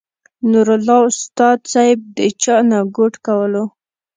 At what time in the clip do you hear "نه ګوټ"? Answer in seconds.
2.69-3.13